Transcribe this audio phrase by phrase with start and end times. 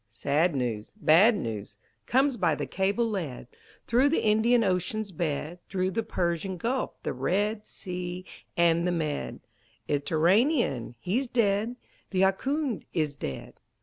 [0.09, 3.45] Sad news, Bad news, Comes by the cable led
[3.85, 8.25] Through the Indian Ocean's bed, Through the Persian Gulf, the Red Sea
[8.57, 9.41] and the Med
[9.87, 11.75] Iterranean he's dead;
[12.09, 13.59] The Ahkoond is dead!